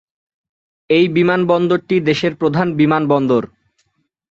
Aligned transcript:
এই 0.89 1.05
বিমান 1.07 1.41
বন্দরটি 1.47 1.95
দেশের 1.99 2.33
প্রধান 2.35 2.67
বিমান 2.75 3.03
বন্দর। 3.07 3.43